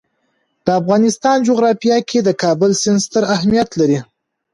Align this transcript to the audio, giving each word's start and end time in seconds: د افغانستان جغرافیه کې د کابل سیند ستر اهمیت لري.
د 0.65 0.67
افغانستان 0.79 1.37
جغرافیه 1.47 1.97
کې 2.09 2.19
د 2.23 2.29
کابل 2.43 2.71
سیند 2.81 2.99
ستر 3.05 3.23
اهمیت 3.35 3.69
لري. 3.79 3.99